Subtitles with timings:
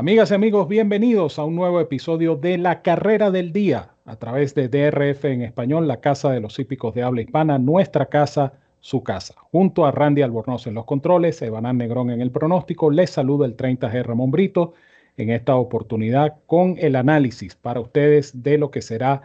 [0.00, 4.54] Amigas y amigos, bienvenidos a un nuevo episodio de La Carrera del Día a través
[4.54, 9.02] de DRF en español, la casa de los hípicos de habla hispana, nuestra casa, su
[9.02, 9.34] casa.
[9.52, 13.58] Junto a Randy Albornoz en los controles, Evanán Negrón en el pronóstico, les saluda el
[13.58, 14.72] 30G Ramón Brito
[15.18, 19.20] en esta oportunidad con el análisis para ustedes de lo que será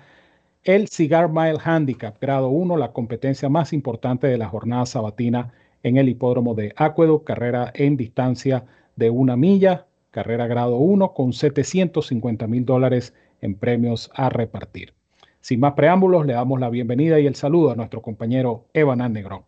[0.65, 5.53] el Cigar Mile Handicap grado 1, la competencia más importante de la jornada sabatina
[5.83, 8.65] en el hipódromo de Aqueduct, carrera en distancia
[8.97, 9.85] de una milla
[10.15, 14.93] carrera grado 1 con 750 mil dólares en premios a repartir.
[15.41, 19.43] Sin más preámbulos, le damos la bienvenida y el saludo a nuestro compañero Evan Negrón.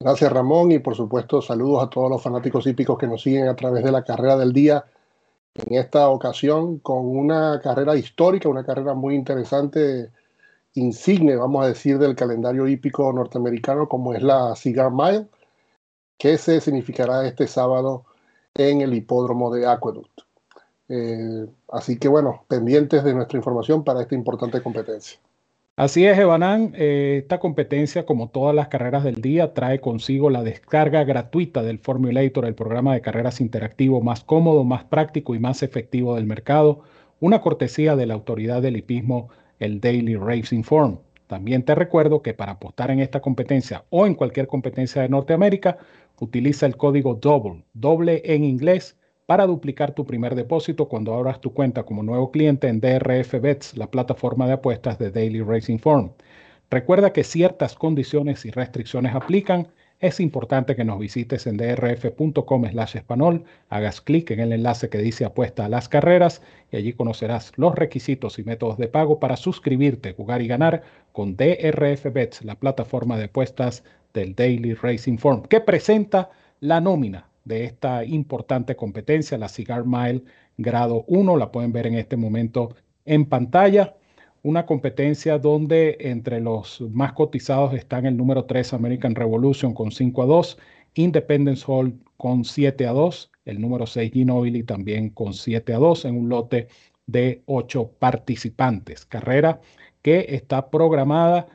[0.00, 3.56] Gracias Ramón y por supuesto saludos a todos los fanáticos hípicos que nos siguen a
[3.56, 4.84] través de la carrera del día.
[5.56, 10.12] En esta ocasión con una carrera histórica, una carrera muy interesante,
[10.74, 15.26] insigne, vamos a decir, del calendario hípico norteamericano como es la Cigar Mile
[16.18, 18.04] ¿Qué se significará este sábado
[18.58, 20.20] en el hipódromo de Aqueduct.
[20.88, 25.18] Eh, así que bueno, pendientes de nuestra información para esta importante competencia.
[25.76, 26.72] Así es, Evanán.
[26.74, 31.78] Eh, esta competencia, como todas las carreras del día, trae consigo la descarga gratuita del
[31.78, 36.80] Formulator, el programa de carreras interactivo más cómodo, más práctico y más efectivo del mercado,
[37.20, 39.28] una cortesía de la autoridad del hipismo,
[39.60, 40.98] el Daily Racing Form.
[41.28, 45.78] También te recuerdo que para apostar en esta competencia o en cualquier competencia de Norteamérica,
[46.20, 51.54] Utiliza el código DOUBLE, doble en inglés, para duplicar tu primer depósito cuando abras tu
[51.54, 56.12] cuenta como nuevo cliente en DRF Bets, la plataforma de apuestas de Daily Racing Form.
[56.70, 59.68] Recuerda que ciertas condiciones y restricciones aplican.
[60.00, 64.98] Es importante que nos visites en drf.com slash español, hagas clic en el enlace que
[64.98, 69.36] dice apuesta a las carreras y allí conocerás los requisitos y métodos de pago para
[69.36, 73.82] suscribirte, jugar y ganar con DRF Bets, la plataforma de apuestas
[74.14, 76.30] del Daily Racing Form, que presenta
[76.60, 80.22] la nómina de esta importante competencia, la Cigar Mile
[80.58, 81.36] grado 1.
[81.36, 83.96] La pueden ver en este momento en pantalla.
[84.42, 90.22] Una competencia donde entre los más cotizados están el número 3 American Revolution con 5
[90.22, 90.58] a 2,
[90.94, 96.04] Independence Hall con 7 a 2, el número 6 Ginobili también con 7 a 2
[96.04, 96.68] en un lote
[97.06, 99.04] de 8 participantes.
[99.06, 99.60] Carrera
[100.02, 101.46] que está programada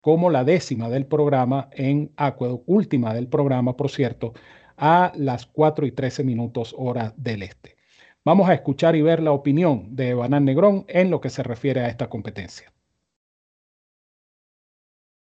[0.00, 4.32] como la décima del programa en Aqueduct, última del programa, por cierto,
[4.76, 7.76] a las 4 y 13 minutos hora del este.
[8.24, 11.80] Vamos a escuchar y ver la opinión de Banán Negrón en lo que se refiere
[11.80, 12.72] a esta competencia.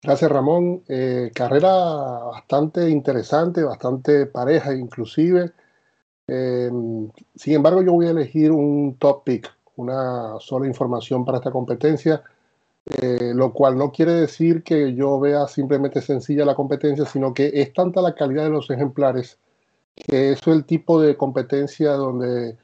[0.03, 0.83] Gracias Ramón.
[0.89, 5.53] Eh, carrera bastante interesante, bastante pareja inclusive.
[6.29, 6.71] Eh,
[7.35, 12.23] sin embargo, yo voy a elegir un top pick, una sola información para esta competencia
[12.87, 17.51] eh, lo cual no quiere decir que yo vea simplemente sencilla la competencia, sino que
[17.53, 19.39] es tanta la calidad de los ejemplares
[19.97, 22.57] que eso es el tipo de competencia donde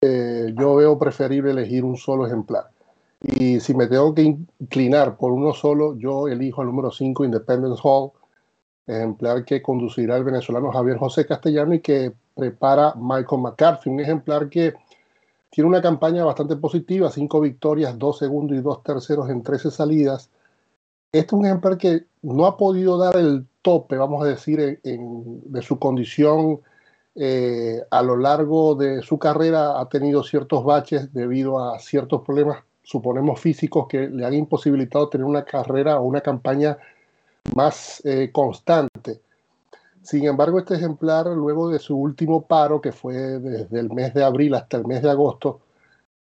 [0.00, 2.70] eh, yo veo preferible elegir un solo ejemplar.
[3.20, 7.80] Y si me tengo que inclinar por uno solo, yo elijo el número 5, Independence
[7.82, 8.12] Hall,
[8.86, 14.48] ejemplar que conducirá el venezolano Javier José Castellano y que prepara Michael McCarthy, un ejemplar
[14.48, 14.74] que
[15.50, 20.30] tiene una campaña bastante positiva, cinco victorias, dos segundos y dos terceros en 13 salidas.
[21.10, 25.62] Este es un ejemplar que no ha podido dar el tope, vamos a decir, de
[25.62, 26.60] su condición
[27.20, 29.80] eh, a lo largo de su carrera.
[29.80, 35.24] Ha tenido ciertos baches debido a ciertos problemas, suponemos, físicos que le han imposibilitado tener
[35.24, 36.78] una carrera o una campaña
[37.54, 39.20] más eh, constante.
[40.02, 44.24] Sin embargo, este ejemplar, luego de su último paro, que fue desde el mes de
[44.24, 45.60] abril hasta el mes de agosto,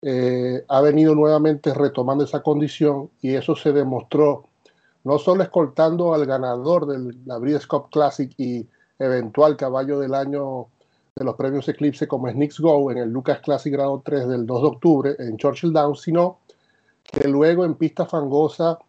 [0.01, 4.43] eh, ha venido nuevamente retomando esa condición y eso se demostró
[5.05, 8.67] no solo escoltando al ganador del la Breeders' Cup Classic y
[8.99, 10.67] eventual caballo del año
[11.15, 14.45] de los premios Eclipse como es Knicks Go en el Lucas Classic grado 3 del
[14.45, 16.39] 2 de octubre en Churchill Downs, sino
[17.03, 18.79] que luego en pista fangosa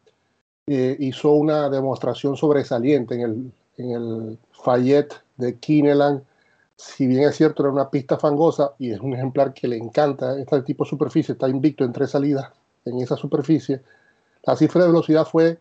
[0.67, 6.23] eh, hizo una demostración sobresaliente en el, en el Fayette de Kineland,
[6.77, 10.39] si bien es cierto, era una pista fangosa y es un ejemplar que le encanta
[10.39, 12.51] este tipo de superficie, está invicto en tres salidas
[12.85, 13.83] en esa superficie,
[14.45, 15.59] la cifra de velocidad fue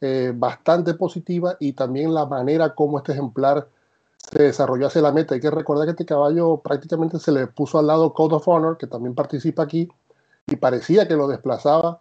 [0.00, 3.68] eh, bastante positiva y también la manera como este ejemplar
[4.30, 5.34] se desarrolló hacia la meta.
[5.34, 8.78] Hay que recordar que este caballo prácticamente se le puso al lado Code of Honor,
[8.78, 9.88] que también participa aquí,
[10.46, 12.00] y parecía que lo desplazaba.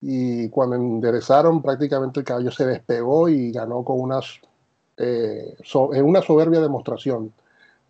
[0.00, 4.40] Y cuando enderezaron, prácticamente el caballo se despegó y ganó con unas
[4.98, 7.32] eh, es una soberbia demostración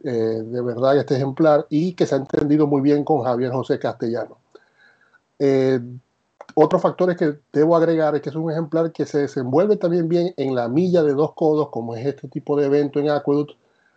[0.02, 3.78] eh, de verdad este ejemplar y que se ha entendido muy bien con Javier José
[3.78, 4.38] Castellano.
[5.38, 5.80] Eh,
[6.58, 10.32] otros factores que debo agregar es que es un ejemplar que se desenvuelve también bien
[10.38, 13.52] en la milla de dos codos, como es este tipo de evento en Aqueduct,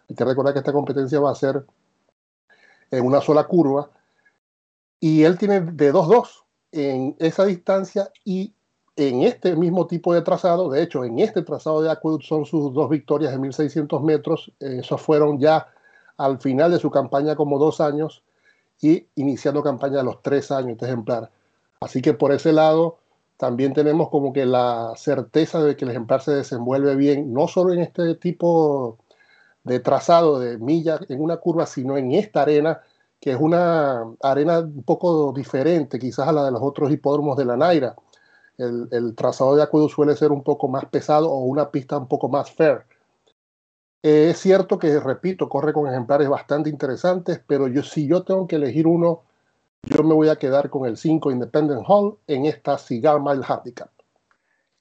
[0.09, 1.65] Hay que recordar que esta competencia va a ser
[2.91, 3.89] en una sola curva.
[4.99, 8.53] Y él tiene de 2-2 en esa distancia y
[8.97, 10.69] en este mismo tipo de trazado.
[10.69, 14.51] De hecho, en este trazado de Aqueduct son sus dos victorias de 1600 metros.
[14.59, 15.65] Esos fueron ya
[16.17, 18.21] al final de su campaña como dos años
[18.81, 21.31] y iniciando campaña de los tres años este ejemplar.
[21.81, 22.99] Así que por ese lado
[23.37, 27.73] también tenemos como que la certeza de que el ejemplar se desenvuelve bien, no solo
[27.73, 28.97] en este tipo
[29.63, 32.81] de trazado de milla en una curva, sino en esta arena,
[33.19, 37.45] que es una arena un poco diferente quizás a la de los otros hipódromos de
[37.45, 37.95] la Naira.
[38.57, 42.27] El, trazado de Acuedo suele ser un poco más pesado o una pista un poco
[42.27, 42.85] más fair.
[44.03, 48.57] es cierto que, repito, corre con ejemplares bastante interesantes, pero yo, si yo tengo que
[48.57, 49.23] elegir uno,
[49.99, 53.89] yo me voy a quedar con el 5 Independent Hall en esta Cigar Mile Handicap.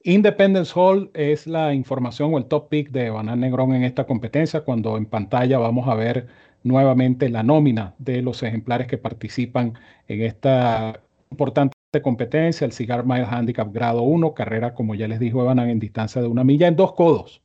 [0.03, 4.61] Independence Hall es la información o el top pick de Banán Negrón en esta competencia,
[4.61, 6.29] cuando en pantalla vamos a ver
[6.63, 9.75] nuevamente la nómina de los ejemplares que participan
[10.07, 11.01] en esta
[11.31, 15.81] importante competencia, el Cigar Mile Handicap grado 1, carrera, como ya les dijo Banán, en
[15.81, 17.43] distancia de una milla en dos codos.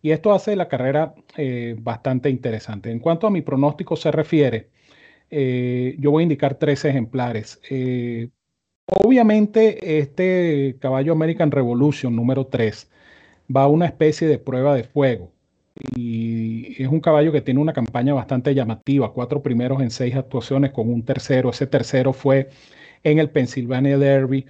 [0.00, 2.92] Y esto hace la carrera eh, bastante interesante.
[2.92, 4.68] En cuanto a mi pronóstico se refiere,
[5.30, 7.60] eh, yo voy a indicar tres ejemplares.
[7.70, 8.30] Eh,
[8.86, 12.90] obviamente, este caballo American Revolution número 3
[13.54, 15.32] va a una especie de prueba de fuego.
[15.94, 20.72] Y es un caballo que tiene una campaña bastante llamativa, cuatro primeros en seis actuaciones
[20.72, 21.50] con un tercero.
[21.50, 22.48] Ese tercero fue
[23.04, 24.46] en el Pennsylvania Derby,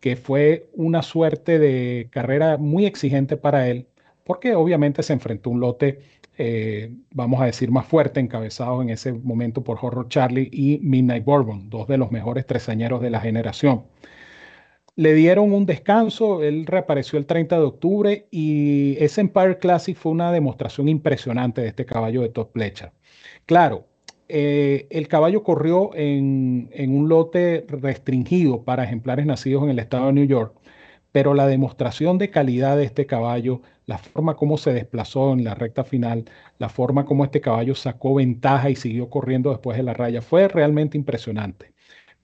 [0.00, 3.86] que fue una suerte de carrera muy exigente para él,
[4.24, 6.00] porque obviamente se enfrentó a un lote
[6.38, 11.24] eh, vamos a decir, más fuerte, encabezado en ese momento por Horror Charlie y Midnight
[11.24, 13.82] Bourbon, dos de los mejores tresañeros de la generación.
[14.94, 20.12] Le dieron un descanso, él reapareció el 30 de octubre y ese Empire Classic fue
[20.12, 22.92] una demostración impresionante de este caballo de Top Fletcher.
[23.44, 23.86] Claro,
[24.28, 30.06] eh, el caballo corrió en, en un lote restringido para ejemplares nacidos en el estado
[30.06, 30.54] de New York,
[31.12, 35.54] pero la demostración de calidad de este caballo, la forma como se desplazó en la
[35.54, 36.24] recta final,
[36.58, 40.48] la forma como este caballo sacó ventaja y siguió corriendo después de la raya, fue
[40.48, 41.72] realmente impresionante.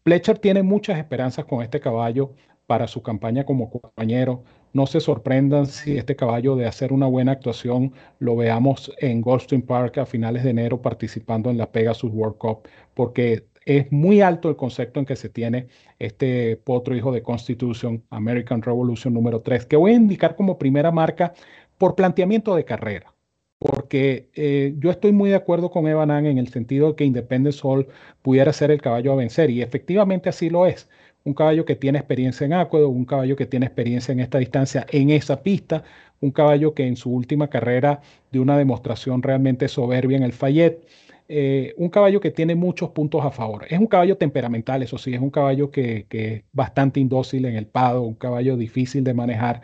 [0.04, 2.34] Fletcher tiene muchas esperanzas con este caballo
[2.66, 4.44] para su campaña como compañero.
[4.72, 9.62] No se sorprendan si este caballo de hacer una buena actuación lo veamos en Goldstein
[9.62, 14.48] Park a finales de enero participando en la Pegasus World Cup, porque es muy alto
[14.48, 15.68] el concepto en que se tiene
[15.98, 20.90] este potro hijo de Constitution, American Revolution número 3, que voy a indicar como primera
[20.90, 21.34] marca
[21.78, 23.14] por planteamiento de carrera.
[23.58, 27.60] Porque eh, yo estoy muy de acuerdo con Evan en el sentido de que Independence
[27.62, 27.88] Hall
[28.20, 30.88] pudiera ser el caballo a vencer, y efectivamente así lo es
[31.24, 34.86] un caballo que tiene experiencia en Aquedo, un caballo que tiene experiencia en esta distancia,
[34.90, 35.82] en esa pista,
[36.20, 40.86] un caballo que en su última carrera dio una demostración realmente soberbia en el Fayette,
[41.28, 43.66] eh, un caballo que tiene muchos puntos a favor.
[43.70, 47.66] Es un caballo temperamental, eso sí, es un caballo que, es bastante indócil en el
[47.66, 49.62] pado, un caballo difícil de manejar.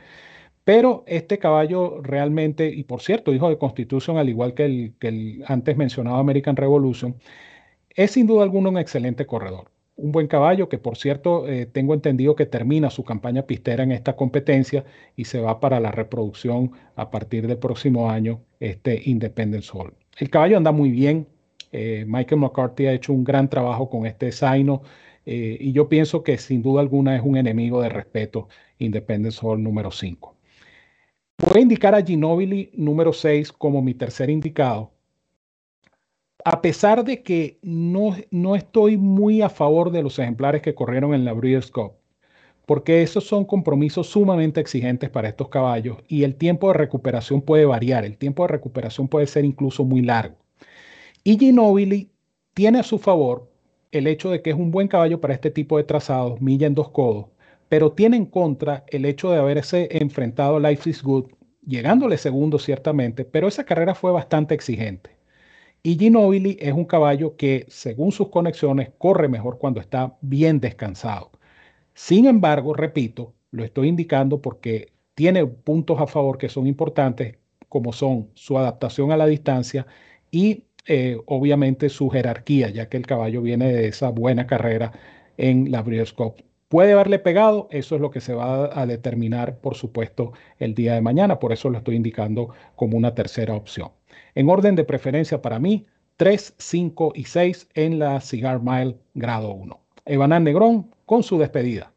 [0.65, 5.09] Pero este caballo realmente, y por cierto, hijo de Constitution, al igual que el, que
[5.09, 7.17] el antes mencionado American Revolution,
[7.95, 9.71] es sin duda alguna un excelente corredor.
[9.97, 13.93] Un buen caballo que, por cierto, eh, tengo entendido que termina su campaña pistera en
[13.93, 14.85] esta competencia
[15.15, 19.93] y se va para la reproducción a partir del próximo año, este Independence Hall.
[20.19, 21.27] El caballo anda muy bien,
[21.73, 24.83] eh, Michael McCarthy ha hecho un gran trabajo con este Zaino
[25.27, 29.63] eh, y yo pienso que sin duda alguna es un enemigo de respeto Independence Hall
[29.63, 30.37] número 5.
[31.39, 34.93] Voy a indicar a Ginobili número 6 como mi tercer indicado.
[36.45, 41.15] A pesar de que no, no estoy muy a favor de los ejemplares que corrieron
[41.15, 41.93] en la Breeders' Cup,
[42.67, 47.67] porque esos son compromisos sumamente exigentes para estos caballos y el tiempo de recuperación puede
[47.67, 50.40] variar, el tiempo de recuperación puede ser incluso muy largo.
[51.23, 52.11] Y Ginobili
[52.55, 53.51] tiene a su favor
[53.93, 56.75] el hecho de que es un buen caballo para este tipo de trazados, milla en
[56.75, 57.27] dos codos,
[57.69, 61.27] pero tiene en contra el hecho de haberse enfrentado a Life is Good,
[61.67, 65.11] llegándole segundo ciertamente, pero esa carrera fue bastante exigente.
[65.83, 71.31] Y Ginobili es un caballo que, según sus conexiones, corre mejor cuando está bien descansado.
[71.95, 77.93] Sin embargo, repito, lo estoy indicando porque tiene puntos a favor que son importantes, como
[77.93, 79.87] son su adaptación a la distancia
[80.31, 84.93] y eh, obviamente su jerarquía, ya que el caballo viene de esa buena carrera
[85.37, 86.43] en la Breeders' Cup.
[86.69, 87.67] ¿Puede haberle pegado?
[87.71, 91.41] Eso es lo que se va a determinar, por supuesto, el día de mañana.
[91.41, 93.91] Por eso lo estoy indicando como una tercera opción.
[94.37, 99.53] En orden de preferencia para mí, 3, 5 y 6 en la Cigar Mile grado
[99.53, 99.81] 1.
[100.05, 101.93] Evanán Negrón con su despedida.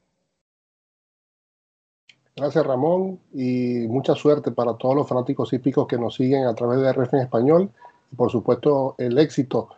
[2.36, 6.80] Gracias Ramón y mucha suerte para todos los fanáticos hípicos que nos siguen a través
[6.80, 7.70] de RF español
[8.16, 9.70] por supuesto el éxito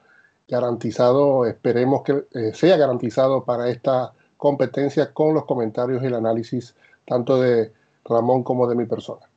[0.48, 6.76] garantizado, esperemos que eh, sea garantizado para esta competencia con los comentarios y el análisis
[7.06, 7.72] tanto de
[8.04, 9.28] Ramón como de mi persona.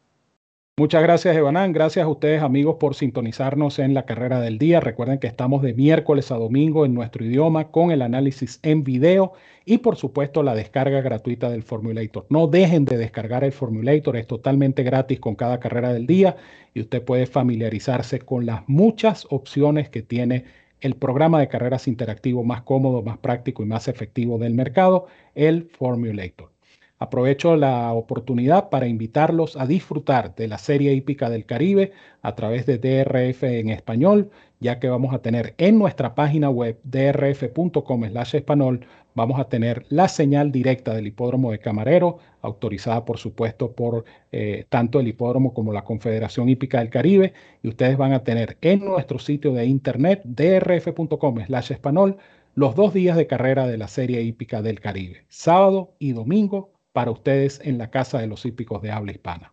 [0.78, 1.72] Muchas gracias, Evanán.
[1.72, 4.78] Gracias a ustedes, amigos, por sintonizarnos en la carrera del día.
[4.78, 9.32] Recuerden que estamos de miércoles a domingo en nuestro idioma con el análisis en video
[9.64, 12.26] y, por supuesto, la descarga gratuita del Formulator.
[12.28, 16.36] No dejen de descargar el Formulator, es totalmente gratis con cada carrera del día
[16.74, 20.44] y usted puede familiarizarse con las muchas opciones que tiene
[20.80, 25.64] el programa de carreras interactivo más cómodo, más práctico y más efectivo del mercado, el
[25.64, 26.52] Formulator.
[27.00, 32.66] Aprovecho la oportunidad para invitarlos a disfrutar de la serie hípica del Caribe a través
[32.66, 38.84] de DRF en español, ya que vamos a tener en nuestra página web drf.com/español
[39.18, 44.64] vamos a tener la señal directa del hipódromo de Camarero, autorizada por supuesto por eh,
[44.68, 48.84] tanto el hipódromo como la Confederación Hípica del Caribe, y ustedes van a tener en
[48.84, 52.18] nuestro sitio de internet drf.com/español
[52.54, 57.12] los dos días de carrera de la serie hípica del Caribe, sábado y domingo para
[57.12, 59.52] ustedes en la Casa de los Hípicos de Habla Hispana.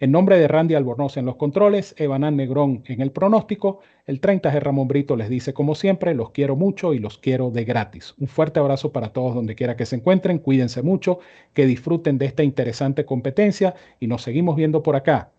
[0.00, 4.60] En nombre de Randy Albornoz en los controles, Evanán Negrón en el pronóstico, el 30G
[4.60, 8.14] Ramón Brito les dice como siempre, los quiero mucho y los quiero de gratis.
[8.18, 11.20] Un fuerte abrazo para todos donde quiera que se encuentren, cuídense mucho,
[11.54, 15.30] que disfruten de esta interesante competencia y nos seguimos viendo por acá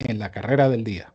[0.00, 1.14] en la carrera del día.